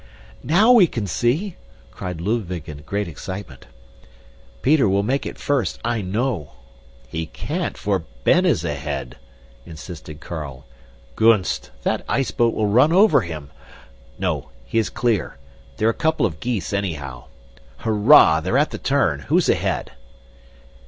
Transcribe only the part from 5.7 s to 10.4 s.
I know." "He can't for Ben is ahead!" insisted